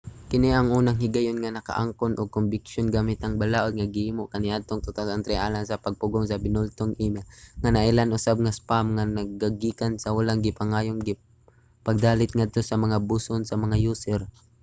[0.29, 5.45] kini ang unang higayon nga nakaangkon og kombiksyon gamit ang balaod nga gihimo kaniadtong 2003
[5.45, 7.27] alang sa pagpugong sa binultong email
[7.61, 11.01] nga nailhan usab nga spam nga nagagikan sa wala gipangayong
[11.87, 14.21] pagdalit ngadto sa mga buson sa mga user